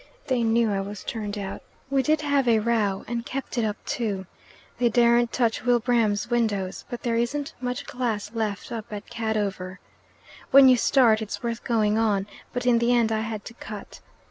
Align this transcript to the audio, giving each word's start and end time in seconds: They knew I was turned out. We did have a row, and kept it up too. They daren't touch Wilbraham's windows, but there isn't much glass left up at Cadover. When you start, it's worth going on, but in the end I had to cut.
They 0.25 0.41
knew 0.41 0.71
I 0.71 0.81
was 0.81 1.03
turned 1.03 1.37
out. 1.37 1.61
We 1.91 2.01
did 2.01 2.21
have 2.21 2.47
a 2.47 2.57
row, 2.57 3.05
and 3.07 3.23
kept 3.23 3.59
it 3.59 3.63
up 3.63 3.77
too. 3.85 4.25
They 4.79 4.89
daren't 4.89 5.31
touch 5.31 5.63
Wilbraham's 5.63 6.27
windows, 6.27 6.85
but 6.89 7.03
there 7.03 7.17
isn't 7.17 7.53
much 7.61 7.85
glass 7.85 8.31
left 8.33 8.71
up 8.71 8.91
at 8.91 9.11
Cadover. 9.11 9.77
When 10.49 10.67
you 10.67 10.75
start, 10.75 11.21
it's 11.21 11.43
worth 11.43 11.63
going 11.63 11.99
on, 11.99 12.25
but 12.51 12.65
in 12.65 12.79
the 12.79 12.91
end 12.95 13.11
I 13.11 13.19
had 13.21 13.45
to 13.45 13.53
cut. 13.53 13.99